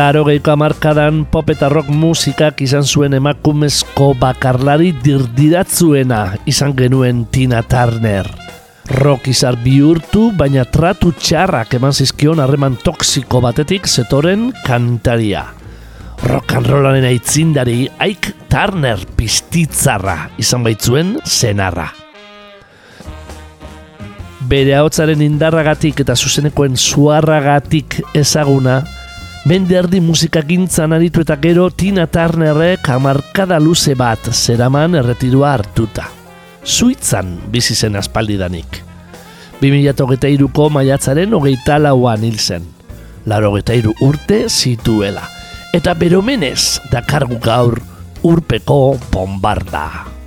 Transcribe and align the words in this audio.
Laro 0.00 0.22
geiko 0.24 0.54
amarkadan 0.54 1.26
pop 1.28 1.50
eta 1.52 1.68
rock 1.68 1.90
musikak 1.92 2.62
izan 2.64 2.86
zuen 2.88 3.12
emakumezko 3.18 4.06
bakarlari 4.16 4.94
dirdiratzuena 5.04 6.20
izan 6.48 6.72
genuen 6.78 7.26
Tina 7.28 7.58
Turner. 7.68 8.24
Rock 9.02 9.28
izar 9.28 9.58
bihurtu, 9.60 10.30
baina 10.38 10.62
tratu 10.64 11.10
txarrak 11.12 11.74
eman 11.76 11.92
zizkion 11.92 12.40
harreman 12.40 12.78
toksiko 12.80 13.42
batetik 13.44 13.84
zetoren 13.90 14.46
kantaria. 14.64 15.42
Rock 16.22 16.54
and 16.56 16.70
rollaren 16.70 17.04
aitzindari 17.10 17.82
Ike 18.06 18.32
Turner 18.48 19.02
pistitzarra 19.18 20.30
izan 20.40 20.64
baitzuen 20.64 21.18
zenarra. 21.26 21.90
Bere 24.48 24.78
haotzaren 24.78 25.20
indarragatik 25.28 26.00
eta 26.06 26.16
zuzenekoen 26.16 26.80
suarragatik 26.80 27.98
ezaguna, 28.16 28.78
Mende 29.48 29.72
erdi 29.72 30.02
musika 30.04 30.42
gintzan 30.44 30.92
aritu 30.92 31.22
eta 31.24 31.38
gero 31.40 31.70
Tina 31.72 32.04
Turnerrek 32.12 32.84
amarkada 32.92 33.56
luze 33.56 33.94
bat 33.96 34.28
zeraman 34.34 34.98
erretirua 35.00 35.54
hartuta. 35.54 36.10
Suitzan 36.60 37.38
bizi 37.48 37.74
zen 37.74 37.96
aspaldidanik. 37.96 38.82
2008ko 39.62 40.68
maiatzaren 40.76 41.32
hogeita 41.32 41.80
lauan 41.80 42.20
hil 42.20 42.36
zen. 42.36 42.68
Laro 43.24 43.56
urte 43.56 44.44
zituela. 44.48 45.24
Eta 45.72 45.94
beromenez 45.94 46.80
dakargu 46.92 47.40
gaur 47.40 47.80
urpeko 48.22 48.98
bombarda. 49.10 50.19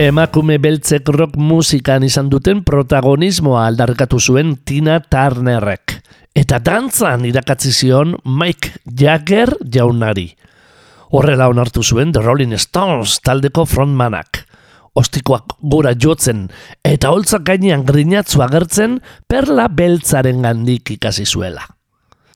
Emakume 0.00 0.56
beltzek 0.56 1.08
rock 1.12 1.34
musikan 1.36 2.04
izan 2.06 2.30
duten 2.32 2.62
protagonismoa 2.64 3.66
aldarkatu 3.68 4.16
zuen 4.16 4.54
Tina 4.64 4.96
Turnerrek. 5.04 5.98
Eta 6.32 6.56
dantzan 6.64 7.26
irakatzi 7.28 7.72
zion 7.74 8.14
Mike 8.24 8.80
Jagger 8.96 9.52
jaunari. 9.60 10.30
Horrela 11.12 11.50
onartu 11.52 11.84
zuen 11.84 12.14
The 12.14 12.22
Rolling 12.24 12.56
Stones 12.56 13.18
taldeko 13.20 13.66
frontmanak. 13.68 14.46
Ostikoak 14.96 15.58
gora 15.60 15.92
jotzen 15.92 16.46
eta 16.80 17.12
holtzak 17.12 17.44
gainean 17.50 17.84
grinatzu 17.84 18.40
agertzen 18.46 19.02
perla 19.28 19.68
beltzaren 19.68 20.40
gandik 20.48 20.96
ikasi 20.96 21.28
zuela. 21.28 21.66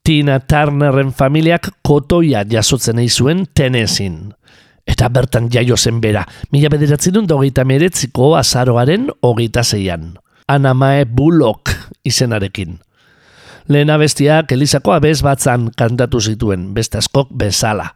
Tina 0.05 0.37
Turnerren 0.45 1.17
familiak 1.17 1.73
kotoia 1.81 2.45
jasotzen 2.45 3.01
zuen 3.09 3.47
tenezin 3.55 4.35
eta 4.87 5.09
bertan 5.09 5.49
jaio 5.53 5.77
zen 5.77 6.01
bera, 6.01 6.25
mila 6.53 6.71
bederatzen 6.73 7.15
dut 7.17 7.33
hogeita 7.33 7.65
meretziko 7.65 8.35
azaroaren 8.39 9.11
hogeita 9.23 9.65
zeian. 9.65 10.15
Anamae 10.49 11.05
Bullock 11.09 11.73
izenarekin. 12.05 12.79
Lehen 13.69 13.89
abestiak 13.89 14.53
Elizako 14.53 14.93
abez 14.93 15.23
batzan 15.25 15.71
kantatu 15.73 16.21
zituen, 16.21 16.75
beste 16.77 17.01
askok 17.01 17.31
bezala. 17.33 17.95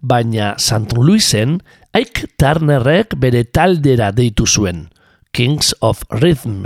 Baina 0.00 0.54
Sant 0.56 0.94
Louisen, 0.96 1.58
Ike 1.92 2.30
Turnerrek 2.40 3.18
bere 3.20 3.44
taldera 3.44 4.08
deitu 4.16 4.46
zuen, 4.46 4.88
Kings 5.36 5.74
of 5.84 6.06
Rhythm. 6.08 6.64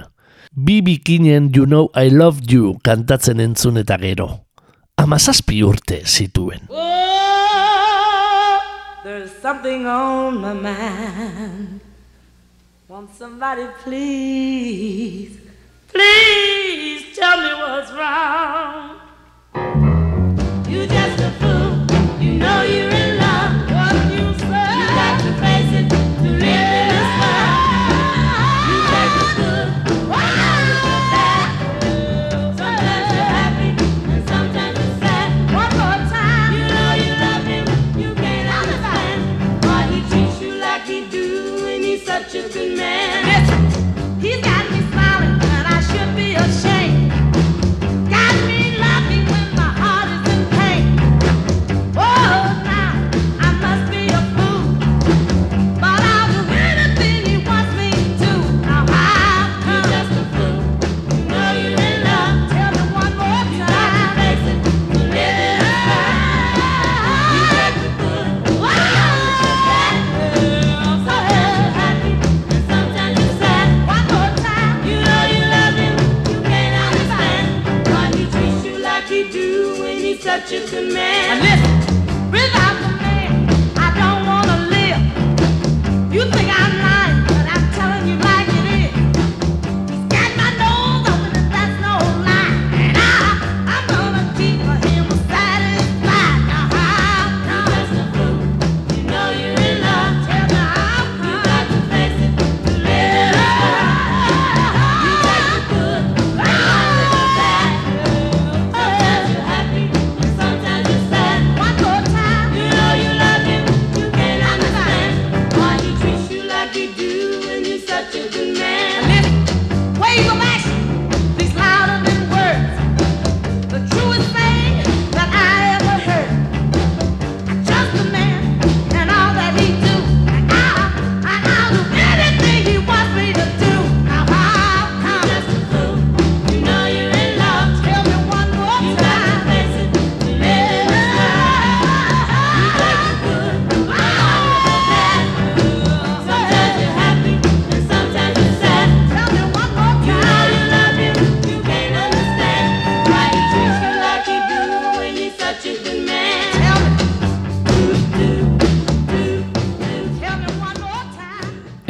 Bi 0.55 0.79
bikinen 0.87 1.51
You 1.51 1.67
Know 1.67 1.91
I 1.99 2.15
Love 2.15 2.47
You 2.47 2.77
kantatzen 2.87 3.43
entzun 3.43 3.83
eta 3.83 3.99
gero. 3.99 4.45
Amazazpi 5.03 5.65
urte 5.67 6.05
zituen. 6.07 6.71
There's 6.71 7.04
something 9.45 9.85
on 9.87 10.41
my 10.41 10.55
mind. 10.55 11.79
Won't 12.89 13.15
somebody 13.15 13.67
please, 13.83 15.39
please 15.87 17.15
tell 17.15 17.43
me 17.43 17.53
what's 17.53 17.93
wrong? 17.93 19.01
You 20.67 20.87
just 20.87 21.21
a 21.21 21.31
fool, 21.41 22.23
you 22.23 22.39
know 22.39 22.63
you're 22.63 23.04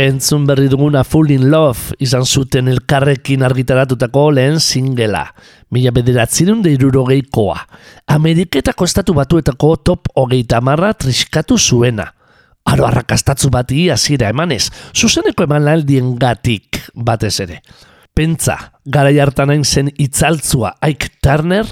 Entzun 0.04 0.44
berri 0.44 0.66
duguna 0.68 1.00
Full 1.02 1.30
in 1.32 1.46
Love 1.48 1.94
izan 2.04 2.26
zuten 2.28 2.66
elkarrekin 2.68 3.40
argitaratutako 3.46 4.24
lehen 4.36 4.58
singela. 4.60 5.22
Mila 5.72 5.94
bederatzerun 5.96 6.60
deirurogeikoa. 6.66 7.56
Ameriketako 8.12 8.84
estatu 8.84 9.14
batuetako 9.16 9.70
top 9.80 10.10
hogeita 10.20 10.60
marra 10.60 10.90
triskatu 10.92 11.56
zuena. 11.56 12.10
Aro 12.68 12.84
arrakastatzu 12.84 13.48
bati 13.54 13.86
hasiera 13.94 14.28
emanez, 14.34 14.66
zuzeneko 14.92 15.46
eman 15.48 15.70
aldien 15.72 16.12
gatik 16.20 16.82
batez 16.94 17.38
ere. 17.46 17.62
Pentsa, 18.14 18.58
gara 18.84 19.14
hartan 19.24 19.54
hain 19.54 19.64
zen 19.64 19.88
itzaltzua 19.88 20.74
Ike 20.84 21.14
Turner, 21.24 21.64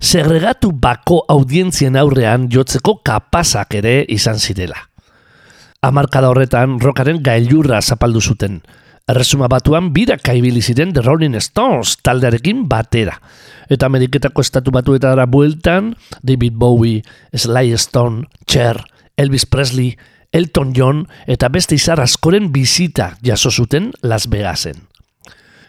segregatu 0.00 0.72
bako 0.72 1.20
audientzien 1.28 2.00
aurrean 2.00 2.48
jotzeko 2.48 3.02
kapazak 3.04 3.76
ere 3.82 3.98
izan 4.08 4.40
zirela. 4.40 4.93
Amarkada 5.84 6.30
horretan 6.32 6.78
rokaren 6.80 7.18
gailurra 7.20 7.82
zapaldu 7.82 8.22
zuten. 8.24 8.62
Erresuma 9.04 9.50
batuan 9.52 9.90
biraka 9.92 10.32
ibili 10.32 10.62
ziren 10.64 10.94
The 10.96 11.02
Rolling 11.04 11.36
Stones 11.44 11.98
taldearekin 12.00 12.62
batera. 12.70 13.18
Eta 13.68 13.90
Ameriketako 13.92 14.40
estatu 14.40 14.72
batuetara 14.72 15.26
bueltan 15.28 15.92
David 16.22 16.56
Bowie, 16.56 17.02
Sly 17.36 17.76
Stone, 17.76 18.24
Cher, 18.48 18.80
Elvis 19.18 19.44
Presley, 19.44 19.92
Elton 20.32 20.72
John 20.72 21.04
eta 21.28 21.52
beste 21.52 21.76
izar 21.76 22.00
askoren 22.00 22.48
bizita 22.52 23.18
jaso 23.20 23.52
zuten 23.52 23.92
Las 24.00 24.30
Vegasen. 24.32 24.88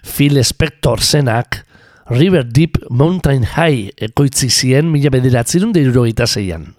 Phil 0.01 0.39
Spector 0.45 1.03
zenak 1.03 1.65
River 2.07 2.47
Deep 2.47 2.79
Mountain 2.89 3.43
High 3.57 3.91
ekoitzi 4.07 4.47
zien 4.49 4.93
mila 4.95 5.11
bederatzerun 5.11 5.75
deirurogeita 5.75 6.25
zeian. 6.25 6.71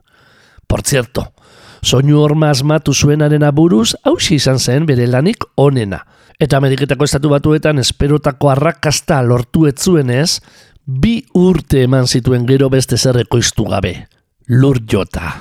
Por 0.66 0.82
cierto, 0.82 1.35
soinu 1.86 2.18
horma 2.18 2.50
asmatu 2.50 2.94
zuenaren 2.94 3.44
aburuz, 3.46 3.94
hausi 4.04 4.36
izan 4.40 4.58
zen 4.58 4.86
bere 4.86 5.06
lanik 5.06 5.44
onena. 5.56 6.02
Eta 6.40 6.58
Ameriketako 6.58 7.06
estatu 7.06 7.30
batuetan 7.32 7.78
esperotako 7.78 8.50
arrakasta 8.52 9.22
lortu 9.22 9.66
etzuenez, 9.70 10.40
bi 10.86 11.20
urte 11.38 11.84
eman 11.86 12.06
zituen 12.06 12.46
gero 12.46 12.68
beste 12.72 12.98
zerreko 12.98 13.38
iztu 13.38 13.68
gabe. 13.70 13.94
Lur 14.48 14.82
jota. 14.90 15.32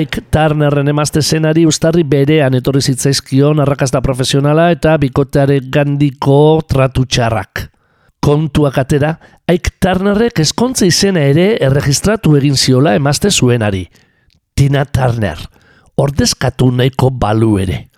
Ike 0.00 0.22
Turnerren 0.32 0.88
emazte 0.88 1.20
zenari 1.20 1.66
ustarri 1.68 2.06
berean 2.08 2.54
etorri 2.56 2.80
zitzaizkion 2.80 3.58
arrakasta 3.60 4.00
profesionala 4.00 4.70
eta 4.72 4.94
bikoteare 5.02 5.58
gandiko 5.74 6.36
tratu 6.64 7.04
txarrak. 7.04 7.66
Kontuak 8.24 8.78
atera, 8.80 9.10
Ike 9.50 9.74
Turnerrek 9.82 10.40
eskontza 10.40 10.88
izena 10.88 11.26
ere 11.28 11.50
erregistratu 11.66 12.32
egin 12.38 12.56
ziola 12.56 12.94
emazte 12.96 13.30
zuenari. 13.30 13.84
Tina 14.54 14.86
Turner. 14.86 15.38
ordezkatu 16.00 16.70
nahiko 16.72 17.10
balu 17.10 17.58
ere. 17.60 17.90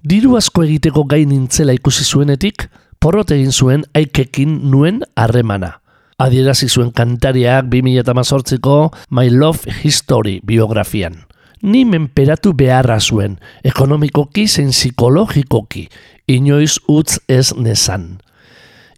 Diru 0.00 0.38
asko 0.38 0.62
egiteko 0.64 1.04
gain 1.04 1.28
nintzela 1.28 1.74
ikusi 1.76 2.04
zuenetik, 2.04 2.70
porrot 2.98 3.30
egin 3.36 3.52
zuen 3.52 3.84
aikekin 3.92 4.70
nuen 4.70 5.02
harremana. 5.16 5.83
Adierazi 6.14 6.68
zuen 6.70 6.92
kantariak 6.94 7.66
2018ko 7.66 8.92
My 9.10 9.30
Love 9.30 9.72
History 9.82 10.38
biografian. 10.46 11.24
Ni 11.62 11.82
menperatu 11.84 12.52
beharra 12.54 13.00
zuen, 13.00 13.38
ekonomikoki 13.64 14.44
zein 14.46 14.70
psikologikoki, 14.70 15.88
inoiz 16.28 16.78
utz 16.86 17.18
ez 17.26 17.54
nezan. 17.56 18.20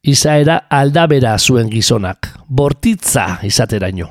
Izaera 0.02 0.58
aldabera 0.68 1.38
zuen 1.38 1.70
gizonak, 1.73 2.28
bortitza 2.49 3.38
izateraino. 3.46 4.11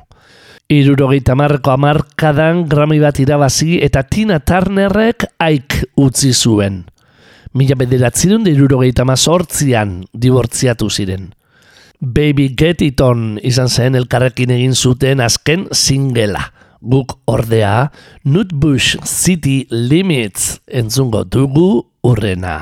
Irurogeita 0.66 1.36
marreko 1.38 1.76
amarkadan 1.76 2.66
grami 2.66 2.98
bat 3.00 3.20
irabazi 3.22 3.78
eta 3.86 4.02
Tina 4.02 4.40
Turnerrek 4.42 5.28
aik 5.38 5.84
utzi 6.02 6.34
zuen. 6.34 6.82
Mila 7.54 7.78
bederatzerun 7.78 8.44
da 8.44 8.50
irurogeita 8.50 9.06
mazortzian 9.06 10.00
dibortziatu 10.12 10.90
ziren. 10.90 11.30
Baby 12.00 12.50
Get 12.56 12.82
It 12.82 13.02
On 13.02 13.38
izan 13.44 13.70
zen 13.70 13.96
elkarrekin 13.96 14.52
egin 14.56 14.76
zuten 14.76 15.24
azken 15.24 15.68
singela. 15.72 16.50
Guk 16.86 17.18
ordea, 17.32 17.90
Nutbush 18.24 19.00
City 19.10 19.66
Limits 19.72 20.60
entzungo 20.68 21.24
dugu 21.24 21.86
urrena. 22.06 22.60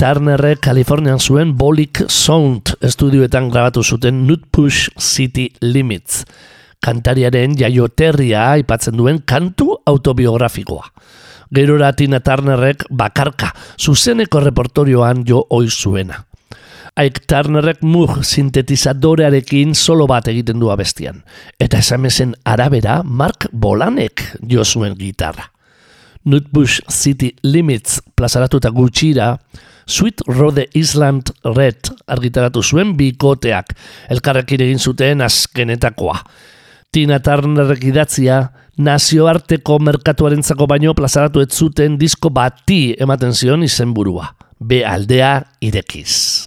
Turnerrek 0.00 0.62
Kalifornian 0.64 1.18
zuen 1.20 1.50
Bolik 1.60 1.98
Sound 2.08 2.70
estudioetan 2.80 3.50
grabatu 3.52 3.82
zuten 3.84 4.22
Nutbush 4.24 4.88
City 4.96 5.50
Limits. 5.60 6.22
Kantariaren 6.80 7.52
jaioterria 7.60 8.46
aipatzen 8.54 8.96
duen 8.96 9.20
kantu 9.28 9.76
autobiografikoa. 9.84 10.88
Gerora 11.52 11.92
Tina 11.92 12.22
Turnerrek 12.24 12.86
bakarka 12.88 13.52
zuzeneko 13.76 14.40
repertorioan 14.40 15.20
jo 15.28 15.44
ohi 15.50 15.68
zuena. 15.68 16.24
Ike 16.96 17.26
Turnerrek 17.28 17.84
mug 17.84 18.22
sintetizadorearekin 18.24 19.76
solo 19.76 20.08
bat 20.08 20.32
egiten 20.32 20.64
du 20.64 20.72
abestian. 20.72 21.20
Eta 21.60 21.84
esamezen 21.84 22.38
arabera 22.48 23.02
Mark 23.04 23.50
Bolanek 23.52 24.30
jo 24.48 24.64
zuen 24.64 24.96
gitarra. 24.96 25.50
Nutbush 26.24 26.80
City 26.88 27.34
Limits 27.44 28.00
plazaratuta 28.16 28.72
gutxira, 28.72 29.34
Sweet 29.90 30.22
Rode 30.26 30.68
Island 30.78 31.32
Red 31.44 31.90
argitaratu 32.06 32.62
zuen 32.62 32.94
bikoteak, 32.98 33.74
elkarrekin 34.14 34.62
egin 34.68 34.78
zuten 34.78 35.24
azkenetakoa. 35.26 36.14
Tina 36.94 37.18
Turnerrek 37.22 37.82
idatzia, 37.90 38.40
nazioarteko 38.78 39.78
merkatuarentzako 39.82 40.66
baino 40.70 40.94
plazaratu 40.94 41.42
ez 41.42 41.50
zuten 41.50 41.98
disko 41.98 42.30
bati 42.30 42.94
ematen 42.98 43.34
zion 43.34 43.66
izenburua. 43.66 44.30
Be 44.60 44.84
aldea 44.86 45.36
irekiz. 45.60 46.46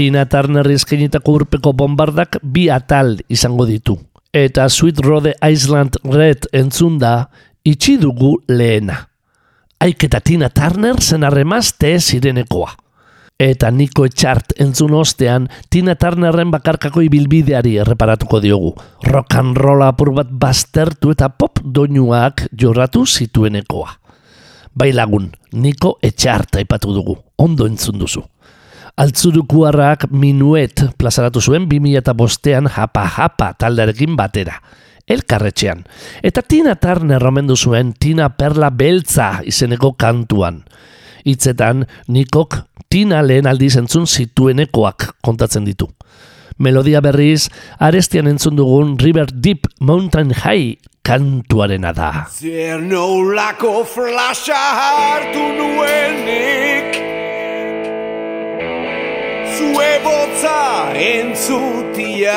Tina 0.00 0.22
Turner 0.24 0.64
eskenitako 0.72 1.34
urpeko 1.42 1.74
bombardak 1.76 2.38
bi 2.40 2.70
atal 2.72 3.18
izango 3.28 3.66
ditu. 3.68 3.98
Eta 4.32 4.64
Sweet 4.72 5.02
Rode 5.04 5.34
Island 5.44 5.98
Red 6.08 6.46
entzunda 6.56 7.26
itxi 7.68 7.98
dugu 8.00 8.30
lehena. 8.48 8.96
Aik 9.76 10.06
eta 10.08 10.22
Tina 10.24 10.48
Turner 10.48 10.96
zen 11.04 11.28
arremazte 11.28 11.92
zirenekoa. 12.00 12.70
Eta 13.36 13.68
Niko 13.68 14.08
Etxart 14.08 14.56
entzun 14.64 14.96
ostean, 14.96 15.50
Tina 15.68 15.98
Turnerren 16.00 16.48
bakarkako 16.56 17.04
ibilbideari 17.04 17.76
erreparatuko 17.84 18.40
diogu. 18.40 18.72
Rock 19.04 19.36
and 19.36 19.60
roll 19.60 19.84
apur 19.84 20.14
bat 20.16 20.32
baztertu 20.32 21.12
eta 21.12 21.28
pop 21.28 21.60
doinuak 21.60 22.46
jorratu 22.56 23.04
zituenekoa. 23.04 23.98
Bai 24.72 24.94
lagun, 24.96 25.28
Niko 25.52 25.98
Etxart 26.00 26.56
aipatu 26.56 26.96
dugu, 26.96 27.20
ondo 27.36 27.68
entzun 27.68 28.00
duzu. 28.00 28.24
Altzurukuarrak 29.00 30.10
minuet 30.12 30.82
plazaratu 31.00 31.40
zuen 31.40 31.64
2005ean 31.70 32.66
japa 32.68 33.06
japa 33.08 33.54
taldearekin 33.56 34.12
batera. 34.16 34.58
Elkarretxean. 35.08 35.86
Eta 36.22 36.42
Tina 36.44 36.74
Turner 36.76 37.24
omendu 37.24 37.56
zuen 37.56 37.94
Tina 37.96 38.28
Perla 38.28 38.68
Beltza 38.70 39.40
izeneko 39.48 39.94
kantuan. 39.96 40.60
Hitzetan 41.24 41.86
Nikok 42.12 42.58
Tina 42.90 43.22
lehen 43.24 43.48
aldiz 43.48 43.78
entzun 43.80 44.04
zituenekoak 44.06 45.08
kontatzen 45.24 45.64
ditu. 45.64 45.88
Melodia 46.58 47.00
berriz, 47.00 47.48
arestian 47.80 48.28
entzun 48.28 48.58
dugun 48.60 48.98
River 49.00 49.32
Deep 49.32 49.64
Mountain 49.80 50.34
High 50.44 50.76
kantuarena 51.02 51.94
da. 51.96 52.26
Zer 52.28 52.84
nolako 52.84 53.80
flasha 53.88 54.60
hartu 54.76 55.46
nuenik 55.56 57.09
Zue 59.60 59.92
botza 60.04 60.60
entzutian 60.96 62.32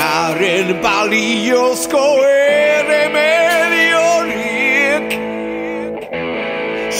Haren 0.00 0.68
baliozko 0.84 2.04
ere 2.30 3.02
mediorik 3.16 5.08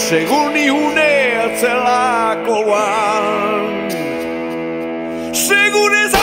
Segun 0.03 0.55
ihune 0.67 1.13
atzelakoan. 1.47 3.65
Segun 5.47 5.93
ez 6.05 6.15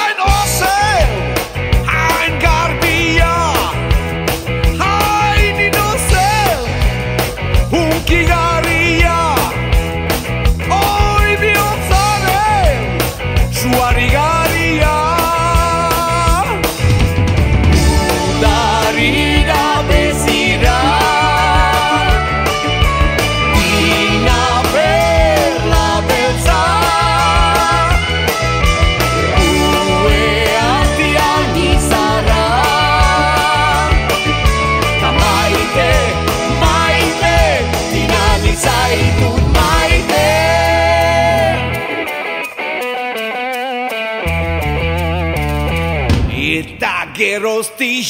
Eta 47.33 47.39
gerozti 47.41 48.03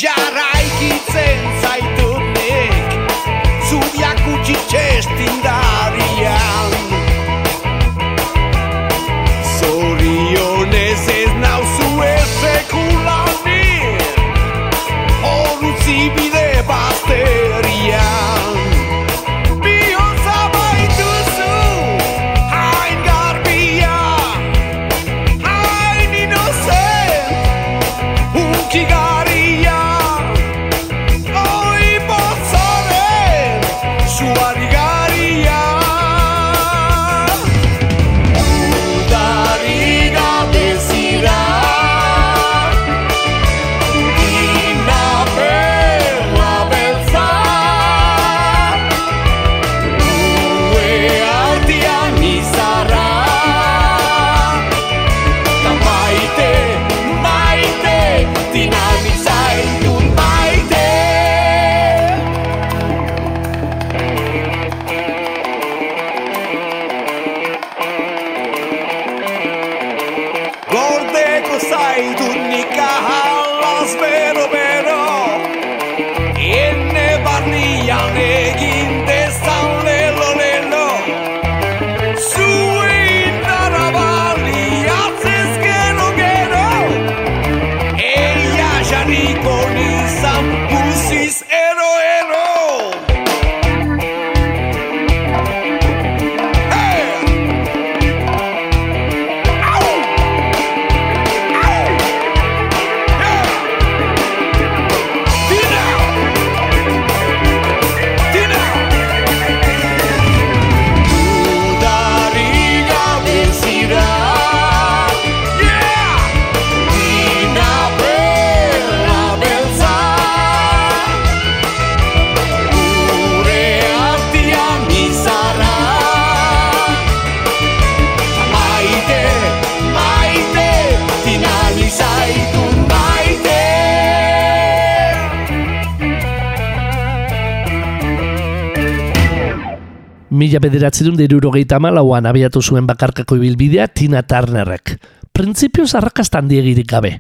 Mila 140.44 140.60
bederatzerun 140.60 141.16
derurogeita 141.16 141.78
malauan 141.80 142.26
abiatu 142.28 142.60
zuen 142.60 142.84
bakarkako 142.84 143.38
ibilbidea 143.38 143.86
Tina 143.96 144.26
Turnerrek. 144.28 144.98
Printzipioz 145.32 145.94
arrakastan 145.96 146.50
diegirik 146.52 146.90
gabe. 146.92 147.14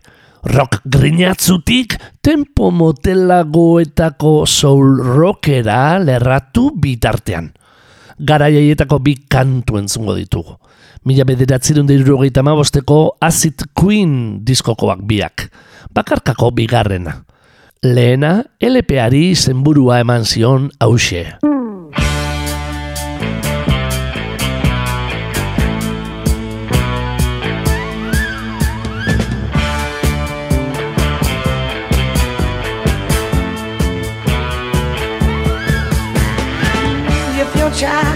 Rock 0.51 0.81
grinatzutik, 0.83 1.95
tempo 2.19 2.67
motelagoetako 2.75 4.33
soul 4.43 4.99
rockera 4.99 6.01
lerratu 6.03 6.65
bitartean. 6.75 7.47
Garaiaietako 8.19 8.99
bi 8.99 9.15
kantu 9.23 9.79
entzungo 9.79 10.17
ditugu. 10.19 10.57
Mila 11.07 11.23
bederatzerun 11.23 11.87
derurogeita 11.87 12.43
bosteko 12.43 13.15
Acid 13.21 13.69
Queen 13.71 14.43
diskokoak 14.43 14.99
biak. 15.07 15.47
Bakarkako 15.95 16.51
bigarrena. 16.51 17.23
Lehena, 17.83 18.43
LP-ari 18.59 19.31
zenburua 19.35 20.03
eman 20.03 20.25
zion 20.25 20.71
hause. 20.81 21.52
try. 37.83 38.12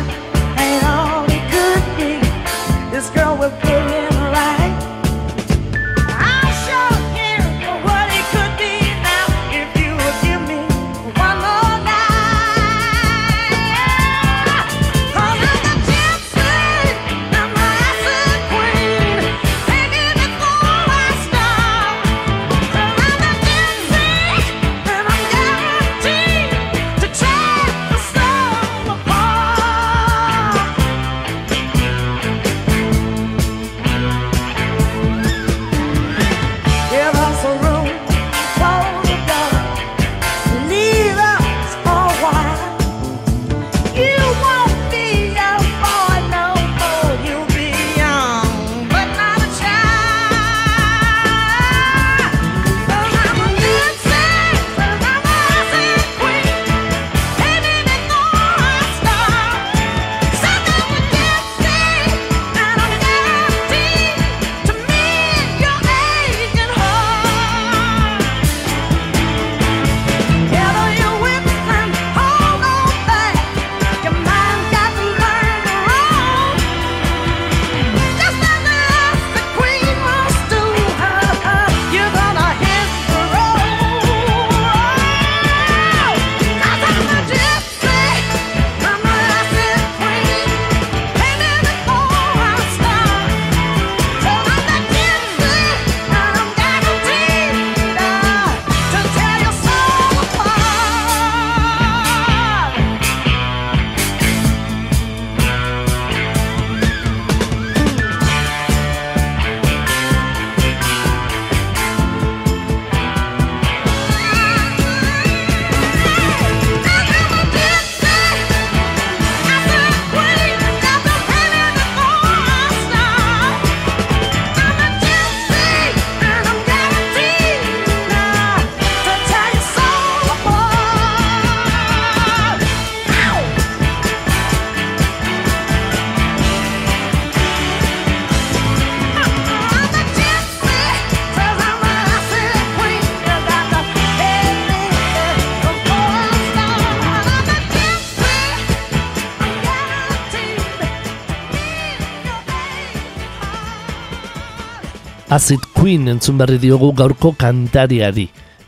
Acid 155.38 155.67
Queen 155.69 156.08
entzun 156.10 156.39
berri 156.39 156.56
diogu 156.58 156.88
gaurko 156.97 157.30
kantariari, 157.38 158.23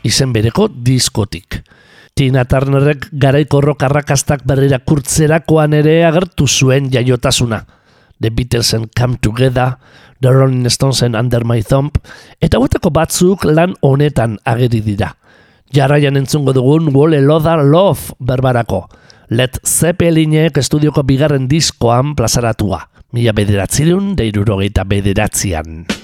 izen 0.06 0.30
bereko 0.30 0.68
diskotik. 0.70 1.56
Tina 2.14 2.44
Turnerrek 2.46 3.08
garaiko 3.10 3.58
rock 3.64 3.82
arrakastak 3.88 4.44
berrira 4.46 4.78
kurtzerakoan 4.78 5.74
ere 5.74 6.04
agertu 6.06 6.46
zuen 6.46 6.86
jaiotasuna. 6.92 7.58
The 8.22 8.30
Beatlesen 8.30 8.86
Come 8.94 9.18
Together, 9.18 9.80
The 10.22 10.30
Rolling 10.30 10.70
Stonesen 10.70 11.18
Under 11.18 11.42
My 11.42 11.64
Thumb, 11.66 11.90
eta 12.38 12.60
guetako 12.62 12.92
batzuk 12.94 13.48
lan 13.50 13.74
honetan 13.82 14.36
ageri 14.46 14.78
dira. 14.86 15.16
Jarraian 15.74 16.20
entzungo 16.20 16.54
dugun 16.54 16.92
Wall 16.94 17.16
Eloda 17.18 17.56
Love 17.58 18.14
berbarako. 18.20 18.84
Let 19.34 19.58
Zeppelinek 19.66 20.62
estudioko 20.62 21.02
bigarren 21.02 21.50
diskoan 21.50 22.14
plazaratua. 22.14 22.84
Mila 23.10 23.34
bederatzireun 23.34 24.14
deirurogeita 24.14 24.86
bederatzian. 24.86 25.99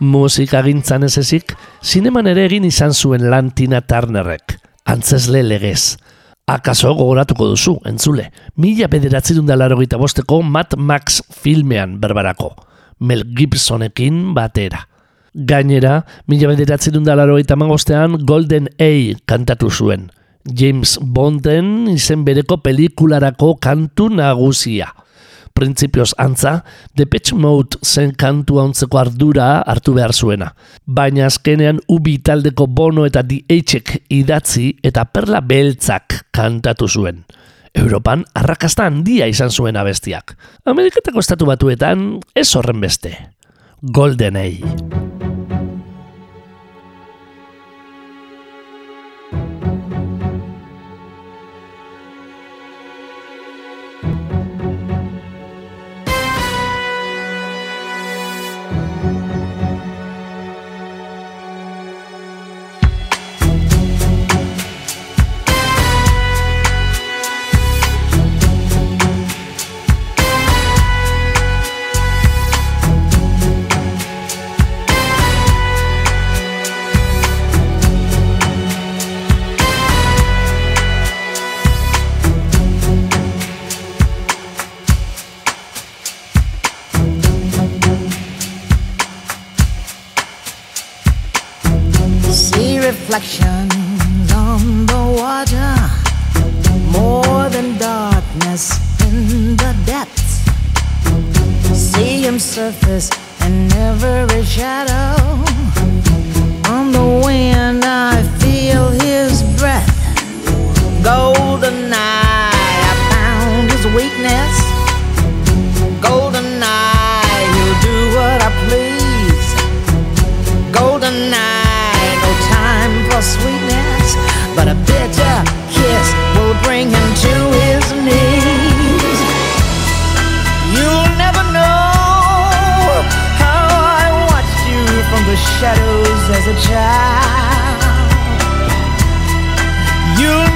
Musikagintzan 0.00 1.04
ez 1.04 1.18
ezik, 1.20 1.52
zineman 1.84 2.24
ere 2.30 2.46
egin 2.48 2.64
izan 2.64 2.94
zuen 2.96 3.26
lan 3.28 3.50
Tina 3.52 3.82
Turnerrek, 3.84 4.54
antzesle 4.88 5.42
legez. 5.44 5.98
Akaso 6.48 6.94
gogoratuko 6.96 7.50
duzu, 7.50 7.74
entzule, 7.84 8.30
mila 8.56 8.88
bederatzerun 8.88 9.44
da 9.46 9.58
laro 9.60 9.76
bosteko 9.76 10.40
Mad 10.42 10.72
Max 10.78 11.20
filmean 11.30 12.00
berbarako, 12.00 12.54
Mel 13.00 13.24
Gibsonekin 13.36 14.32
batera. 14.34 14.88
Gainera, 15.34 16.06
mila 16.26 16.48
bederatzerun 16.48 17.04
da 17.04 17.14
laro 17.14 17.36
magostean 17.56 18.24
Golden 18.24 18.70
A 18.78 19.14
kantatu 19.26 19.70
zuen, 19.70 20.10
James 20.46 20.98
Bonden 21.02 21.88
izen 21.88 22.24
bereko 22.24 22.56
pelikularako 22.62 23.58
kantu 23.60 24.08
nagusia– 24.08 24.94
printzipioz 25.60 26.14
antza, 26.18 26.60
Depeche 26.96 27.36
Mode 27.36 27.78
zen 27.84 28.14
kantu 28.18 28.58
hauntzeko 28.62 29.00
ardura 29.00 29.50
hartu 29.60 29.94
behar 29.98 30.14
zuena. 30.16 30.54
Baina 30.86 31.28
azkenean 31.28 31.82
ubi 31.92 32.16
taldeko 32.24 32.66
bono 32.66 33.04
eta 33.08 33.22
DHek 33.26 33.94
idatzi 34.16 34.72
eta 34.82 35.04
perla 35.12 35.44
beltzak 35.44 36.24
kantatu 36.34 36.88
zuen. 36.88 37.24
Europan 37.76 38.24
arrakasta 38.34 38.88
handia 38.88 39.28
izan 39.30 39.52
zuen 39.54 39.78
abestiak. 39.78 40.34
Ameriketako 40.66 41.22
estatu 41.22 41.46
batuetan 41.46 42.18
ez 42.34 42.48
horren 42.56 42.80
beste. 42.82 43.14
Golden 43.80 44.36
Age. 44.36 45.19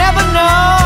never 0.05 0.33
know. 0.35 0.84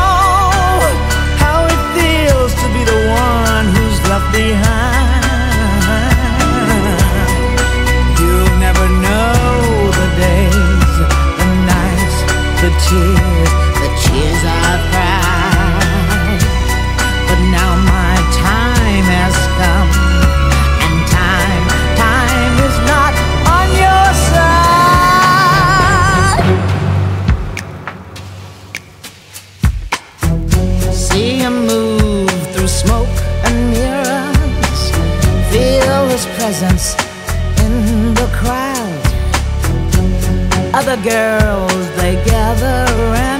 girls, 41.03 41.95
they 41.95 42.15
gather 42.25 42.85
around. 43.03 43.38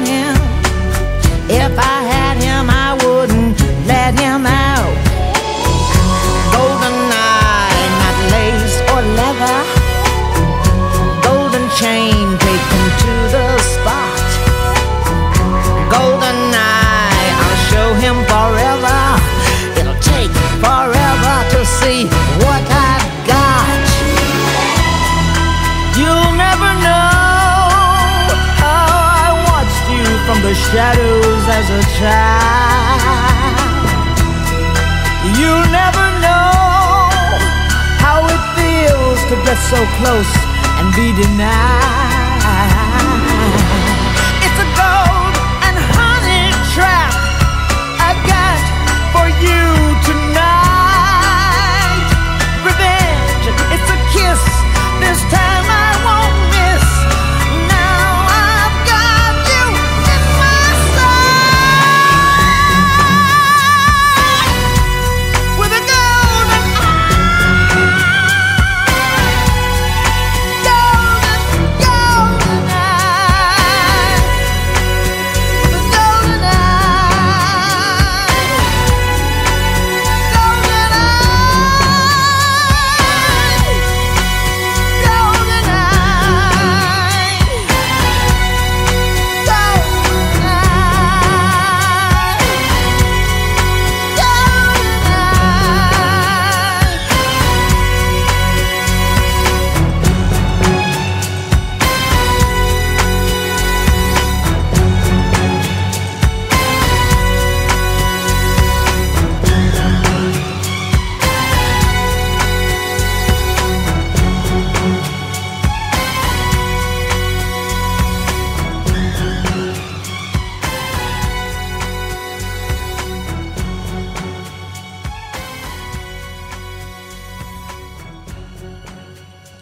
shadows 30.72 31.44
as 31.50 31.68
a 31.70 31.82
child. 31.98 33.58
You'll 35.38 35.70
never 35.72 36.06
know 36.22 37.10
how 38.04 38.20
it 38.34 38.42
feels 38.58 39.20
to 39.30 39.36
get 39.46 39.58
so 39.74 39.80
close 39.98 40.32
and 40.78 40.94
be 40.96 41.08
denied. 41.22 42.09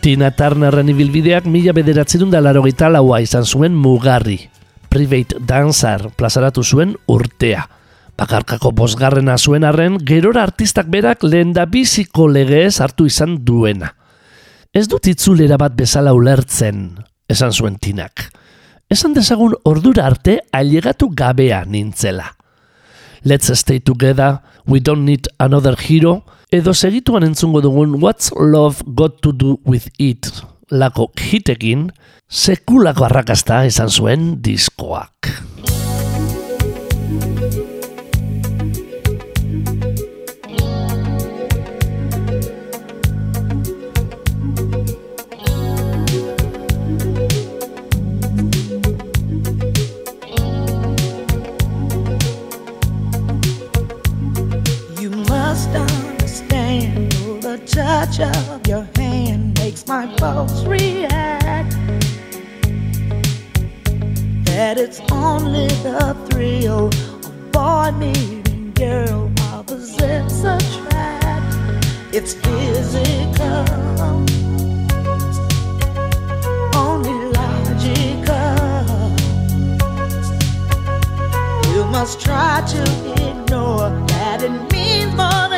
Tina 0.07 0.29
Turnerren 0.31 0.87
ibilbideak 0.87 1.49
mila 1.51 1.73
bederatzerun 1.75 2.29
da 2.31 2.39
larogeita 2.39 2.87
laua 2.87 3.17
izan 3.19 3.43
zuen 3.43 3.73
mugarri. 3.75 4.37
Private 4.87 5.41
Dancer 5.43 6.05
plazaratu 6.15 6.63
zuen 6.63 6.93
urtea. 7.11 7.65
Bakarkako 8.15 8.71
bosgarrena 8.71 9.35
zuen 9.35 9.65
arren, 9.67 9.97
gerora 10.07 10.45
artistak 10.47 10.87
berak 10.87 11.25
lehen 11.27 11.51
da 11.51 11.65
biziko 11.67 12.29
legez 12.31 12.79
hartu 12.79 13.09
izan 13.11 13.35
duena. 13.43 13.89
Ez 14.71 14.85
dut 14.87 15.11
itzulera 15.11 15.59
bat 15.59 15.75
bezala 15.75 16.15
ulertzen, 16.15 16.85
esan 17.27 17.51
zuen 17.51 17.75
tinak. 17.75 18.29
Esan 18.87 19.11
dezagun 19.11 19.59
ordura 19.67 20.07
arte 20.07 20.37
ailegatu 20.55 21.11
gabea 21.11 21.65
nintzela. 21.67 22.29
Let's 23.25 23.51
stay 23.59 23.81
together, 23.83 24.39
we 24.65 24.79
don't 24.79 25.03
need 25.03 25.27
another 25.37 25.75
hero, 25.75 26.21
edo 26.51 26.73
segituan 26.73 27.23
entzungo 27.27 27.61
dugun 27.61 27.97
What's 28.01 28.31
Love 28.31 28.83
Got 28.85 29.21
to 29.21 29.31
Do 29.31 29.59
With 29.65 29.89
It 29.97 30.31
lako 30.71 31.11
hitekin, 31.15 31.89
sekulako 32.27 33.07
arrakasta 33.07 33.63
izan 33.67 33.89
zuen 33.91 34.35
diskoak. 34.43 35.31
Touch 58.11 58.19
of 58.49 58.67
your 58.67 58.87
hand 58.95 59.57
makes 59.59 59.85
my 59.87 60.07
pulse 60.17 60.63
react. 60.65 61.71
That 64.45 64.77
it's 64.77 65.01
only 65.11 65.67
the 65.83 66.15
thrill 66.29 66.87
of 66.87 67.51
boy 67.51 67.91
meeting 67.97 68.71
girl 68.73 69.31
while 69.37 69.59
opposites 69.59 70.39
attract. 70.43 71.55
It's 72.13 72.33
physical, 72.33 73.65
only 76.75 77.31
logical. 77.37 78.57
You 81.73 81.85
must 81.85 82.21
try 82.21 82.63
to 82.67 82.81
ignore 83.29 83.89
that 84.07 84.41
it 84.43 84.71
means 84.71 85.13
more 85.15 85.49
than 85.49 85.56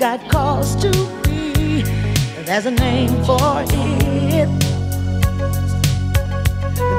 got 0.00 0.26
cause 0.30 0.76
to 0.76 0.90
be. 1.24 1.82
There's 2.46 2.64
a 2.64 2.70
name 2.70 3.10
for 3.22 3.62
it. 3.68 4.48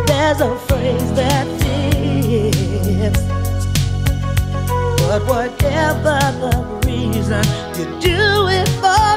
There's 0.06 0.40
a 0.40 0.56
phrase 0.68 1.12
that 1.14 1.48
fits. 1.62 3.24
But 5.02 5.26
whatever 5.26 6.20
the 6.44 6.54
reason, 6.86 7.44
you 7.76 7.86
do 8.00 8.48
it 8.50 8.70
for 8.84 9.11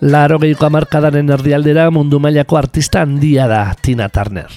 broken? 0.00 0.12
Larogeiko 0.12 0.66
amarkadaren 0.66 1.28
erdialdera 1.30 1.90
mundu 1.90 2.18
mailako 2.18 2.56
artista 2.56 3.02
handia 3.02 3.46
da 3.46 3.74
Tina 3.82 4.08
Turner. 4.08 4.48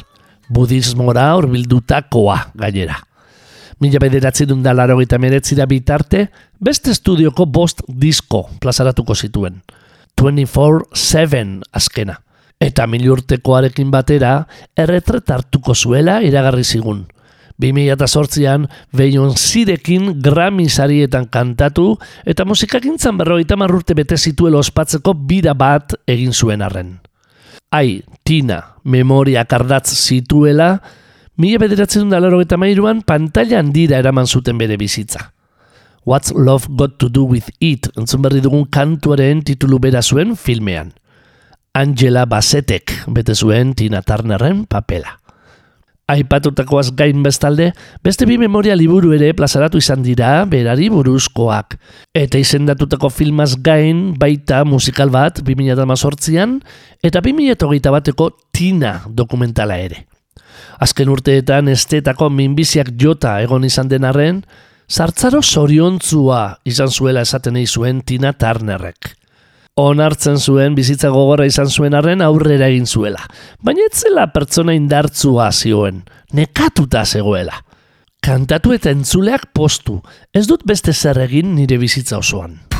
Budismora 0.50 1.34
horbildutakoa 1.36 2.52
gainera. 2.56 2.96
Mila 3.80 4.00
bederatzi 4.00 4.46
da 4.46 4.74
larogeita 4.74 5.18
meretzira 5.18 5.66
bitarte, 5.66 6.30
beste 6.60 6.92
estudioko 6.92 7.46
bost 7.46 7.82
disko 7.88 8.50
plazaratuko 8.62 9.16
zituen. 9.16 9.62
24-7 10.16 11.62
azkena. 11.74 12.20
Eta 12.60 12.88
milurtekoarekin 12.88 13.92
batera, 13.92 14.48
erretret 14.78 15.30
hartuko 15.30 15.76
zuela 15.76 16.22
iragarri 16.22 16.64
zigun. 16.64 17.08
2008an 17.64 18.68
Beyoncérekin 18.92 20.20
Grammy 20.22 20.68
sarietan 20.68 21.30
kantatu 21.32 21.96
eta 22.28 22.44
musikagintzan 22.44 23.16
berrogeita 23.18 23.56
marrurte 23.56 23.96
bete 23.96 24.18
zituela 24.20 24.60
ospatzeko 24.60 25.14
bira 25.16 25.56
bat 25.56 25.96
egin 26.08 26.36
zuen 26.36 26.62
arren. 26.62 26.98
Ai, 27.72 28.04
Tina, 28.24 28.60
memoria 28.84 29.46
kardatz 29.50 29.96
zituela, 29.96 30.84
mila 31.40 31.62
bederatzen 31.64 32.12
da 32.12 32.20
laro 32.20 32.42
eta 32.44 32.60
mairuan 32.60 33.02
pantalla 33.02 33.64
handira 33.64 33.98
eraman 33.98 34.28
zuten 34.28 34.60
bere 34.60 34.78
bizitza. 34.78 35.32
What's 36.06 36.34
Love 36.36 36.68
Got 36.76 37.00
to 37.00 37.08
Do 37.10 37.24
With 37.24 37.50
It 37.64 37.88
entzun 37.96 38.22
berri 38.22 38.44
dugun 38.44 38.68
kantuaren 38.68 39.42
titulu 39.48 39.80
bera 39.80 40.04
zuen 40.04 40.36
filmean. 40.36 40.92
Angela 41.74 42.28
Bassetek 42.30 42.92
bete 43.08 43.34
zuen 43.34 43.74
Tina 43.74 44.04
Turnerren 44.04 44.66
papela. 44.68 45.23
Aipatutakoaz 46.12 46.90
gain 47.00 47.22
bestalde, 47.24 47.70
beste 48.04 48.26
bi 48.28 48.36
memoria 48.38 48.76
liburu 48.76 49.14
ere 49.16 49.30
plazaratu 49.38 49.80
izan 49.80 50.02
dira 50.04 50.42
berari 50.52 50.90
buruzkoak. 50.92 51.78
Eta 52.12 52.42
izendatutako 52.42 53.08
filmaz 53.08 53.54
gain 53.64 54.10
baita 54.20 54.66
musikal 54.68 55.14
bat 55.14 55.40
2018an 55.40 56.58
eta 57.08 57.24
2008 57.24 57.96
bateko 57.96 58.30
Tina 58.52 58.98
dokumentala 59.08 59.80
ere. 59.80 60.04
Azken 60.84 61.08
urteetan 61.08 61.72
estetako 61.72 62.28
minbiziak 62.30 62.92
jota 63.00 63.38
egon 63.42 63.64
izan 63.64 63.88
den 63.88 64.04
arren, 64.04 64.44
sartzaro 64.92 65.40
zoriontzua 65.42 66.60
izan 66.68 66.92
zuela 66.92 67.24
esaten 67.24 67.56
zuen 67.66 68.02
Tina 68.02 68.34
Turnerrek. 68.34 69.23
Onartzen 69.74 70.36
zuen 70.38 70.76
bizitza 70.78 71.10
gogorra 71.10 71.48
izan 71.50 71.66
zuen 71.66 71.96
arren 71.98 72.22
aurrera 72.22 72.68
egin 72.70 72.86
zuela. 72.86 73.24
Baina 73.66 73.88
ez 73.88 74.04
zela 74.04 74.28
pertsona 74.30 74.76
indartzua 74.78 75.48
zioen, 75.50 76.04
nekatuta 76.38 77.02
zegoela. 77.06 77.58
Kantatu 78.22 78.76
eta 78.78 78.94
entzuleak 78.94 79.50
postu, 79.58 79.98
ez 80.32 80.46
dut 80.46 80.62
beste 80.70 80.94
zer 80.94 81.18
egin 81.26 81.56
nire 81.58 81.82
bizitza 81.82 82.22
osoan. 82.22 82.73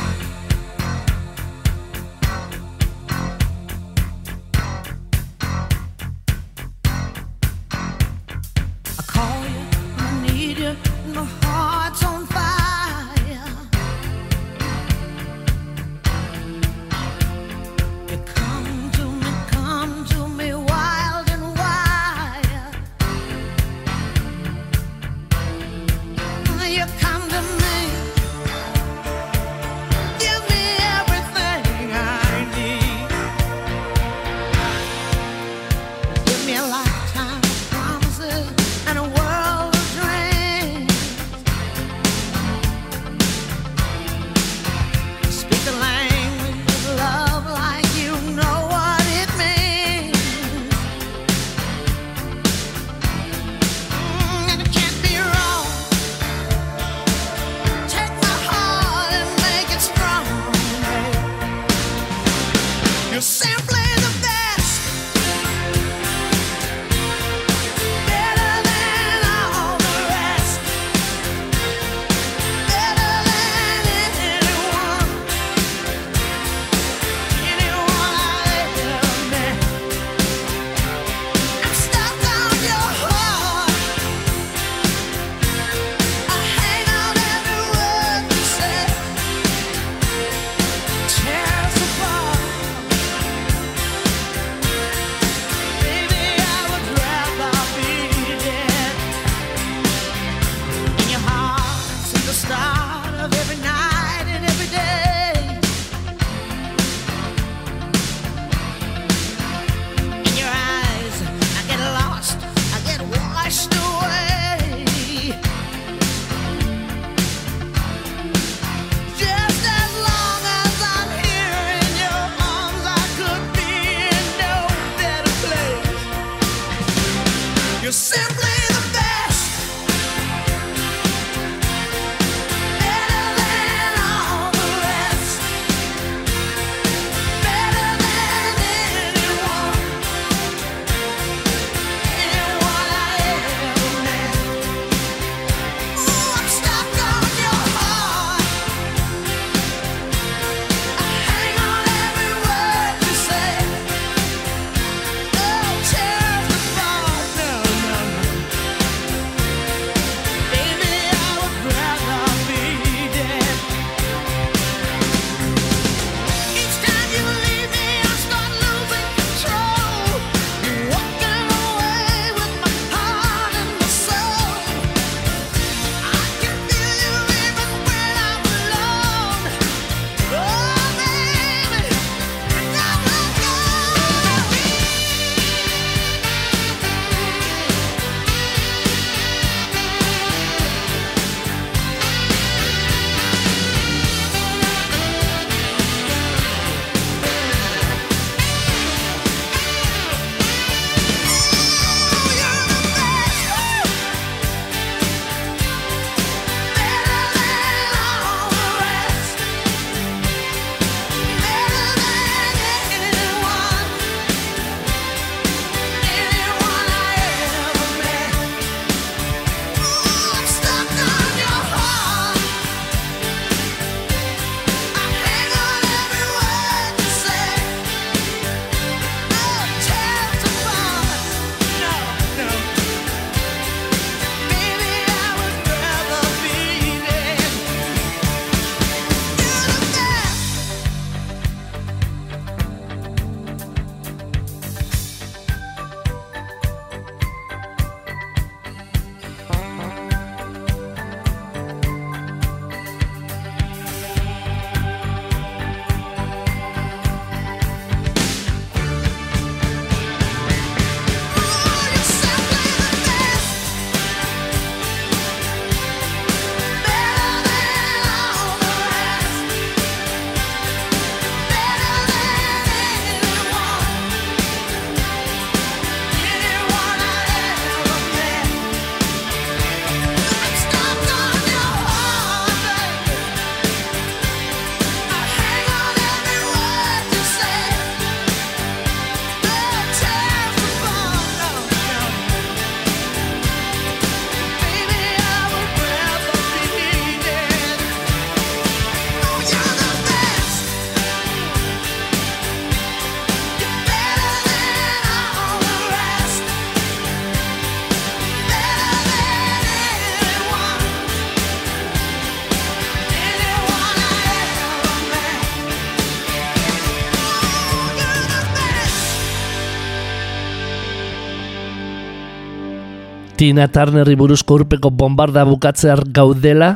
Tina 323.44 323.66
Turnerri 323.68 324.14
buruzko 324.16 324.54
urpeko 324.56 324.88
bombarda 324.88 325.42
bukatzear 325.44 326.00
gaudela, 326.16 326.70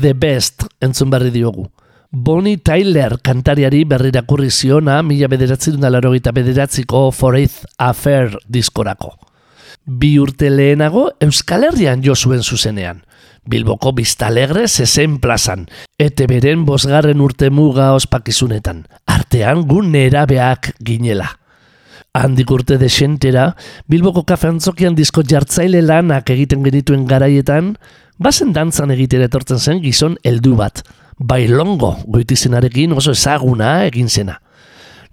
The 0.00 0.14
Best 0.16 0.62
entzun 0.80 1.10
berri 1.12 1.28
diogu. 1.34 1.66
Bonnie 2.10 2.56
Tyler 2.64 3.18
kantariari 3.20 3.82
berrirakurri 3.84 4.48
ziona 4.48 5.02
mila 5.04 5.28
bederatzen 5.28 5.76
da 5.82 5.90
larogeita 5.92 6.32
bederatziko 6.32 7.02
Foreign 7.12 7.52
Affair 7.76 8.38
diskorako. 8.48 9.12
Bi 9.84 10.14
urte 10.22 10.48
lehenago 10.48 11.10
Euskal 11.20 11.68
Herrian 11.68 12.00
jo 12.00 12.16
zuen 12.16 12.40
zuzenean. 12.40 13.04
Bilboko 13.44 13.92
Biztalegre 13.92 14.68
zezen 14.68 15.18
plazan, 15.20 15.66
ete 15.98 16.24
beren 16.32 16.64
bosgarren 16.64 17.20
urte 17.20 17.52
muga 17.52 17.92
ospakizunetan, 17.92 18.86
artean 19.04 19.66
gu 19.68 19.84
nerabeak 19.84 20.72
ginela. 20.80 21.28
Handik 22.10 22.50
urte 22.50 22.74
desentera, 22.74 23.52
Bilboko 23.86 24.24
kafe 24.26 24.48
antzokian 24.50 24.96
disko 24.98 25.22
jartzaile 25.22 25.78
lanak 25.84 26.32
egiten 26.34 26.64
genituen 26.64 27.04
garaietan, 27.06 27.76
bazen 28.18 28.50
dantzan 28.52 28.90
egitera 28.90 29.28
etortzen 29.28 29.60
zen 29.62 29.78
gizon 29.84 30.16
heldu 30.26 30.56
bat, 30.58 30.82
bailongo 31.22 31.92
goitizenarekin 32.10 32.96
oso 32.98 33.14
ezaguna 33.14 33.84
egin 33.86 34.10
zena. 34.10 34.40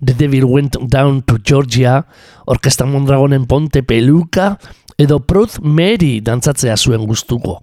The 0.02 0.16
Devil 0.18 0.46
Went 0.50 0.80
Down 0.90 1.22
to 1.30 1.38
Georgia, 1.38 2.00
Orkesta 2.48 2.86
Mondragonen 2.86 3.46
Ponte 3.46 3.84
Peluka, 3.84 4.56
edo 4.98 5.20
Proud 5.20 5.60
Mary 5.62 6.18
dantzatzea 6.26 6.78
zuen 6.78 7.06
gustuko. 7.06 7.60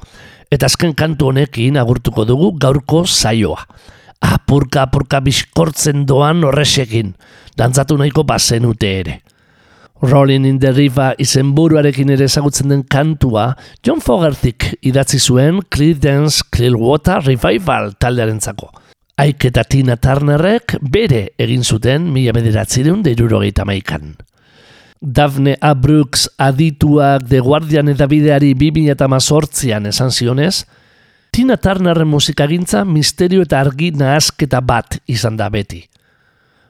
Eta 0.47 0.71
azken 0.71 0.95
kantu 0.95 1.33
honekin 1.33 1.77
agurtuko 1.83 2.23
dugu 2.25 2.53
gaurko 2.59 3.03
saioa. 3.07 3.67
Apurka 4.25 4.87
apurka 4.87 5.21
bizkortzen 5.21 6.07
doan 6.09 6.45
horresekin, 6.49 7.13
dantzatu 7.59 7.99
nahiko 8.01 8.25
bazenute 8.25 8.91
ere. 9.01 9.21
Rolling 10.05 10.45
in 10.45 10.59
the 10.61 10.73
River 10.73 11.15
izenburuarekin 11.21 12.11
ere 12.13 12.27
ezagutzen 12.29 12.73
den 12.73 12.83
kantua, 12.89 13.55
John 13.85 14.03
Fogertyk 14.05 14.75
idatzi 14.85 15.21
zuen 15.21 15.63
Creedence 15.71 16.45
Clearwater 16.51 17.23
Revival 17.25 17.95
taldearentzako. 18.01 18.71
Aik 19.21 19.47
eta 19.49 19.63
Tina 19.65 19.97
Turnerrek 19.97 20.77
bere 20.83 21.29
egin 21.39 21.63
zuten 21.63 22.09
mila 22.13 22.35
bederatzireun 22.35 23.05
deirurogeita 23.05 23.65
maikan. 23.65 24.17
Daphne 25.01 25.55
A. 25.61 25.75
Brooks 25.75 26.27
adituak 26.41 27.29
The 27.29 27.41
Guardian 27.45 27.93
eta 27.93 28.09
bideari 28.11 28.55
2018an 28.57 29.93
esan 29.93 30.11
zionez, 30.11 30.65
Tina 31.35 31.57
Turnerren 31.57 32.07
musikagintza 32.07 32.85
misterio 32.87 33.43
eta 33.43 33.59
argi 33.59 33.89
nahasketa 33.91 34.61
bat 34.63 35.01
izan 35.11 35.35
da 35.35 35.49
beti. 35.51 35.81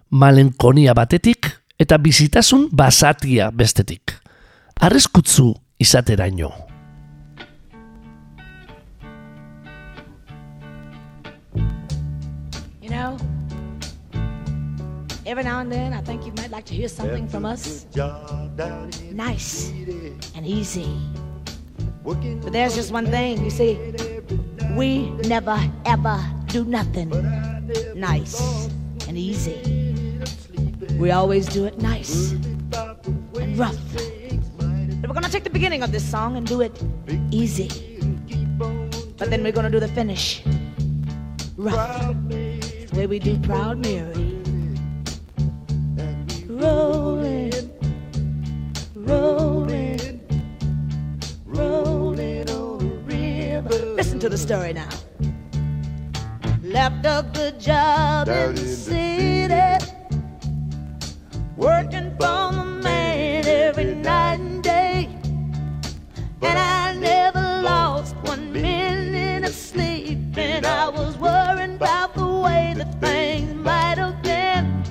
Malenkonia 0.09 0.95
batetik 0.97 1.51
eta 1.77 1.99
bizitasun 2.01 2.71
basatia 2.73 3.51
bestetik. 3.53 4.15
Arriskutzu 4.81 5.51
izateraino. 5.77 6.49
You 12.81 12.89
know, 12.89 13.19
every 15.27 15.45
now 15.45 15.61
and 15.61 15.71
then 15.71 15.93
I 15.93 16.01
think 16.01 16.25
you 16.25 16.33
might 16.41 16.51
like 16.51 16.65
to 16.65 16.75
hear 16.75 16.89
something 16.89 17.29
from 17.29 17.45
us 17.45 17.85
nice 19.13 19.75
and 20.35 20.47
easy. 20.47 20.89
But 22.03 22.53
there's 22.53 22.75
just 22.75 22.93
one 22.93 23.07
thing, 23.07 23.43
you 23.45 23.51
see, 23.51 23.79
we 24.77 25.11
never 25.29 25.59
ever 25.87 26.19
do 26.47 26.65
nothing 26.65 27.11
nice 27.95 28.69
and 29.09 29.17
easy. 29.17 29.59
We 30.99 31.11
always 31.11 31.47
do 31.47 31.65
it 31.65 31.79
nice 31.79 32.33
and 32.33 33.59
rough. 33.59 33.79
But 35.01 35.09
we're 35.09 35.15
gonna 35.15 35.29
take 35.29 35.45
the 35.45 35.51
beginning 35.51 35.83
of 35.83 35.93
this 35.93 36.05
song 36.05 36.37
and 36.37 36.47
do 36.47 36.61
it 36.61 36.73
easy. 37.31 37.69
But 39.17 39.31
then 39.31 39.43
we're 39.43 39.53
gonna 39.53 39.71
do 39.71 39.81
the 39.81 39.89
finish 39.89 40.43
rough. 41.57 42.15
It's 42.31 42.91
the 42.91 42.99
way 42.99 43.07
we 43.07 43.19
do 43.19 43.39
Proud 43.39 43.79
Mary. 43.79 44.41
Rolling, 46.49 47.71
rolling 48.95 49.84
to 54.25 54.31
the 54.31 54.39
story 54.39 54.73
now. 54.73 54.89
Left 56.63 57.05
a 57.05 57.27
good 57.35 57.61
job 57.61 58.27
in 58.29 58.55
the 58.55 58.67
city, 58.67 59.85
working 61.59 62.11
for 62.19 62.51
the 62.57 62.65
man 62.83 63.47
every 63.47 63.95
night 63.95 64.41
and 64.41 64.63
day. 64.63 65.11
And 66.41 66.59
I 66.59 66.95
never 66.95 67.61
lost 67.63 68.17
one 68.23 68.51
minute 68.51 69.45
of 69.45 69.55
sleep. 69.55 70.19
And 70.39 70.65
I 70.65 70.89
was 70.89 71.19
worrying 71.19 71.75
about 71.75 72.15
the 72.15 72.27
way 72.27 72.73
that 72.79 72.99
things 73.03 73.53
might 73.53 73.99
have 73.99 74.23
been. 74.23 74.85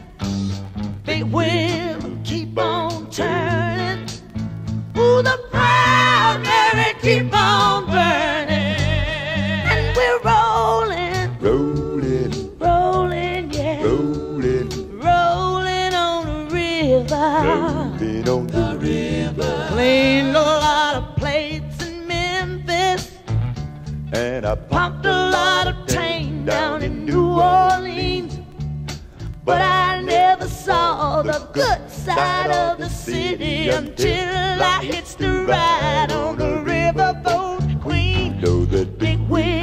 Big 1.05 1.23
wheel 1.23 2.19
keep 2.23 2.55
on 2.59 3.09
turning. 3.09 4.07
Ooh, 4.95 5.23
the 5.23 5.39
proud 5.49 6.43
Mary 6.43 6.93
keep 7.01 7.33
on 7.33 7.87
burning. 7.87 8.42
I 24.53 24.55
Pumped 24.55 25.07
a 25.07 25.31
lot 25.31 25.67
of 25.67 25.87
tang 25.87 26.45
down 26.45 26.83
in 26.83 27.07
New 27.07 27.41
Orleans. 27.41 28.37
But 29.43 29.59
I 29.61 29.99
never 30.01 30.47
saw 30.47 31.23
the 31.23 31.39
good 31.53 31.89
side 31.89 32.51
of 32.51 32.77
the 32.77 32.87
city 32.87 33.69
until 33.69 34.61
I 34.61 34.83
hitched 34.83 35.21
a 35.21 35.43
ride 35.45 36.11
on 36.11 36.37
the 36.37 36.61
riverboat 36.71 37.81
queen. 37.81 38.39
know 38.41 38.63
that 38.65 38.99
Big 38.99 39.19
wheel 39.21 39.62